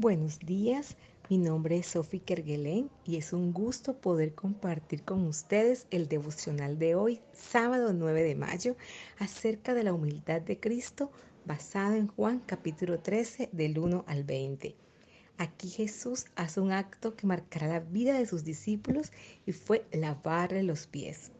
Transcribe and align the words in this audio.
Buenos 0.00 0.38
días, 0.38 0.94
mi 1.28 1.38
nombre 1.38 1.78
es 1.78 1.88
Sophie 1.88 2.20
Kerguelen 2.20 2.88
y 3.04 3.16
es 3.16 3.32
un 3.32 3.52
gusto 3.52 3.94
poder 3.94 4.32
compartir 4.32 5.02
con 5.02 5.26
ustedes 5.26 5.88
el 5.90 6.06
devocional 6.06 6.78
de 6.78 6.94
hoy, 6.94 7.20
sábado 7.32 7.92
9 7.92 8.22
de 8.22 8.36
mayo, 8.36 8.76
acerca 9.18 9.74
de 9.74 9.82
la 9.82 9.92
humildad 9.92 10.40
de 10.40 10.60
Cristo 10.60 11.10
basado 11.44 11.96
en 11.96 12.06
Juan 12.06 12.38
capítulo 12.46 13.00
13 13.00 13.48
del 13.50 13.76
1 13.76 14.04
al 14.06 14.22
20. 14.22 14.76
Aquí 15.36 15.68
Jesús 15.68 16.26
hace 16.36 16.60
un 16.60 16.70
acto 16.70 17.16
que 17.16 17.26
marcará 17.26 17.66
la 17.66 17.80
vida 17.80 18.16
de 18.16 18.26
sus 18.26 18.44
discípulos 18.44 19.10
y 19.46 19.50
fue 19.50 19.84
lavarle 19.90 20.62
los 20.62 20.86
pies. 20.86 21.32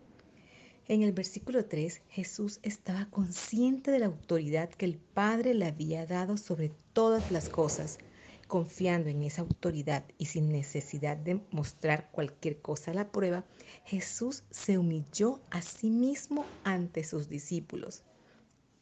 En 0.89 1.03
el 1.03 1.13
versículo 1.13 1.65
3, 1.65 2.03
Jesús 2.09 2.59
estaba 2.65 3.07
consciente 3.09 3.93
de 3.93 4.01
la 4.01 4.07
autoridad 4.07 4.69
que 4.71 4.87
el 4.87 4.97
Padre 4.97 5.55
le 5.55 5.67
había 5.67 6.07
dado 6.07 6.37
sobre 6.37 6.73
todas 6.93 7.31
las 7.31 7.49
cosas 7.49 8.01
Confiando 8.49 9.11
en 9.11 9.23
esa 9.25 9.43
autoridad 9.43 10.05
y 10.17 10.25
sin 10.25 10.51
necesidad 10.51 11.19
de 11.19 11.43
mostrar 11.51 12.11
cualquier 12.11 12.63
cosa 12.63 12.93
a 12.93 12.95
la 12.95 13.13
prueba, 13.13 13.45
Jesús 13.85 14.43
se 14.51 14.79
humilló 14.79 15.43
a 15.51 15.61
sí 15.61 15.91
mismo 15.91 16.47
ante 16.65 17.05
sus 17.05 17.29
discípulos. 17.29 18.05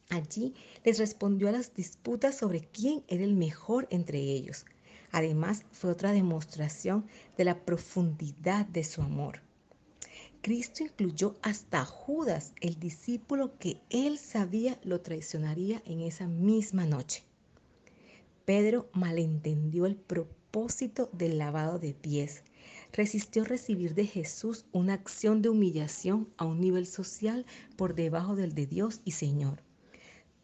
Allí 0.09 0.55
les 0.85 0.99
respondió 0.99 1.49
a 1.49 1.51
las 1.51 1.73
disputas 1.73 2.37
sobre 2.37 2.61
quién 2.61 3.03
era 3.09 3.25
el 3.25 3.33
mejor 3.33 3.89
entre 3.91 4.19
ellos. 4.19 4.65
Además, 5.11 5.65
fue 5.73 5.91
otra 5.91 6.13
demostración 6.13 7.05
de 7.37 7.43
la 7.43 7.65
profundidad 7.65 8.65
de 8.67 8.85
su 8.85 9.01
amor. 9.01 9.41
Cristo 10.41 10.81
incluyó 10.81 11.35
hasta 11.41 11.83
Judas, 11.83 12.53
el 12.61 12.79
discípulo 12.79 13.57
que 13.57 13.81
él 13.89 14.17
sabía 14.17 14.79
lo 14.83 15.01
traicionaría 15.01 15.81
en 15.85 15.99
esa 15.99 16.25
misma 16.25 16.85
noche. 16.85 17.25
Pedro 18.47 18.89
malentendió 18.93 19.85
el 19.85 19.97
propósito 19.97 21.09
del 21.11 21.37
lavado 21.37 21.79
de 21.79 21.93
pies. 21.93 22.45
Resistió 22.93 23.43
recibir 23.43 23.93
de 23.93 24.05
Jesús 24.05 24.63
una 24.71 24.93
acción 24.93 25.41
de 25.41 25.49
humillación 25.49 26.29
a 26.37 26.45
un 26.45 26.61
nivel 26.61 26.87
social 26.87 27.45
por 27.75 27.93
debajo 27.93 28.37
del 28.37 28.55
de 28.55 28.65
Dios 28.65 29.01
y 29.03 29.11
Señor. 29.11 29.63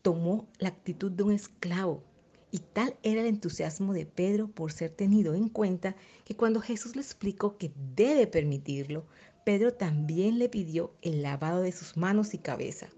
Tomó 0.02 0.50
la 0.60 0.68
actitud 0.68 1.14
de 1.14 1.24
un 1.24 1.32
esclavo 1.32 2.04
y 2.52 2.58
tal 2.60 2.98
era 3.04 3.22
el 3.22 3.28
entusiasmo 3.28 3.94
de 3.94 4.06
Pedro 4.06 4.50
por 4.50 4.74
ser 4.74 4.92
tenido 4.92 5.34
en 5.34 5.48
cuenta 5.48 5.96
que 6.26 6.36
cuando 6.36 6.60
Jesús 6.60 6.98
le 6.98 7.02
explicó 7.04 7.58
que 7.58 7.72
debe 7.96 8.28
permitirlo, 8.28 9.06
Pedro 9.46 9.76
también 9.76 10.40
le 10.40 10.50
pidió 10.50 10.94
el 11.04 11.22
lavado 11.22 11.62
de 11.62 11.72
sus 11.72 11.96
manos 11.96 12.34
y 12.34 12.40
cabeza. 12.40 12.90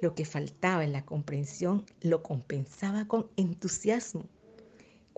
Lo 0.00 0.14
que 0.14 0.24
faltaba 0.24 0.84
en 0.84 0.92
la 0.92 1.04
comprensión 1.04 1.84
lo 2.00 2.22
compensaba 2.22 3.06
con 3.06 3.26
entusiasmo. 3.36 4.24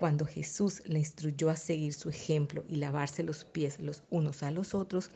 Cuando 0.01 0.25
Jesús 0.25 0.83
le 0.87 0.99
instruyó 0.99 1.51
a 1.51 1.57
seguir 1.57 1.93
su 1.93 2.09
ejemplo 2.09 2.65
y 2.71 2.77
lavarse 2.77 3.23
los 3.23 3.45
pies 3.45 3.79
los 3.79 4.03
unos 4.09 4.43
a 4.43 4.51
los 4.51 4.75
otros, 4.75 5.11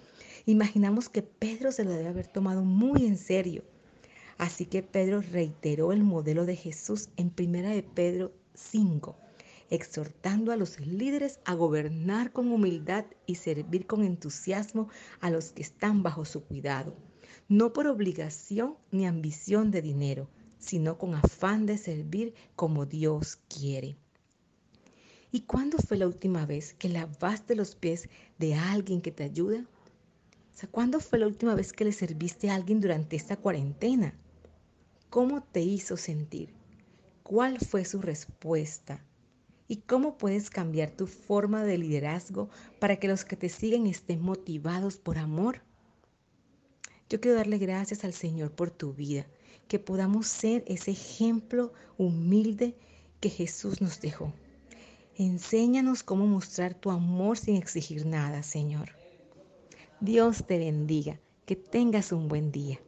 imaginamos 0.45 1.09
que 1.09 1.23
Pedro 1.23 1.73
se 1.73 1.85
lo 1.85 1.93
debe 1.93 2.09
haber 2.09 2.27
tomado 2.27 2.65
muy 2.65 3.07
en 3.07 3.17
serio. 3.17 3.65
Así 4.37 4.67
que 4.67 4.83
Pedro 4.83 5.23
reiteró 5.23 5.91
el 5.93 6.05
modelo 6.05 6.45
de 6.45 6.57
Jesús 6.57 7.09
en 7.17 7.31
primera 7.31 7.71
de 7.71 7.83
Pedro 7.83 8.33
5, 8.53 9.17
exhortando 9.71 10.53
a 10.53 10.57
los 10.57 10.79
líderes 10.79 11.41
a 11.47 11.55
gobernar 11.55 12.31
con 12.31 12.53
humildad 12.53 13.07
y 13.25 13.37
servir 13.37 13.87
con 13.87 14.05
entusiasmo 14.05 14.91
a 15.23 15.31
los 15.31 15.53
que 15.53 15.63
están 15.63 16.03
bajo 16.03 16.27
su 16.27 16.45
cuidado, 16.45 16.95
no 17.49 17.73
por 17.73 17.87
obligación 17.87 18.77
ni 18.91 19.07
ambición 19.07 19.71
de 19.71 19.81
dinero, 19.81 20.29
sino 20.59 20.99
con 20.99 21.15
afán 21.15 21.65
de 21.65 21.79
servir 21.79 22.35
como 22.55 22.85
Dios 22.85 23.39
quiere. 23.49 23.97
¿Y 25.35 25.41
cuándo 25.41 25.79
fue 25.79 25.97
la 25.97 26.07
última 26.07 26.47
vez 26.47 26.75
que 26.75 26.89
lavaste 26.89 27.57
los 27.57 27.75
pies 27.75 28.09
de 28.39 28.55
alguien 28.55 29.01
que 29.01 29.11
te 29.11 29.25
ayuda? 29.25 29.67
¿cuándo 30.71 31.01
fue 31.01 31.19
la 31.19 31.27
última 31.27 31.57
vez 31.57 31.73
que 31.73 31.85
le 31.85 31.91
serviste 31.91 32.51
a 32.51 32.55
alguien 32.55 32.81
durante 32.81 33.17
esta 33.17 33.37
cuarentena? 33.37 34.15
¿Cómo 35.11 35.43
te 35.43 35.61
hizo 35.61 35.97
sentir? 35.97 36.55
¿Cuál 37.25 37.59
fue 37.59 37.85
su 37.85 38.01
respuesta? 38.01 39.05
¿Y 39.67 39.79
cómo 39.79 40.19
puedes 40.19 40.51
cambiar 40.51 40.93
tu 40.93 41.09
forma 41.09 41.65
de 41.65 41.79
liderazgo 41.79 42.49
para 42.79 43.01
que 43.01 43.09
los 43.09 43.25
que 43.25 43.35
te 43.35 43.49
siguen 43.49 43.89
estén 43.89 44.23
motivados 44.23 44.99
por 44.99 45.19
amor? 45.19 45.63
Yo 47.11 47.21
quiero 47.21 47.37
darle 47.37 47.59
gracias 47.59 48.05
al 48.05 48.13
Señor 48.13 48.53
por 48.53 48.71
tu 48.71 48.93
vida, 48.93 49.27
que 49.67 49.81
podamos 49.81 50.29
ser 50.29 50.63
ese 50.69 50.93
ejemplo 50.93 51.73
humilde 51.99 52.77
que 53.19 53.31
Jesús 53.31 53.81
nos 53.81 54.01
dejó. 54.01 54.33
Enséñanos 55.17 56.03
cómo 56.03 56.27
mostrar 56.27 56.75
tu 56.75 56.91
amor 56.91 57.39
sin 57.39 57.55
exigir 57.55 58.05
nada, 58.05 58.43
Señor. 58.43 58.99
Dios 60.01 60.45
te 60.45 60.59
bendiga. 60.59 61.21
Que 61.47 61.55
tengas 61.55 62.11
un 62.11 62.27
buen 62.27 62.51
día. 62.51 62.81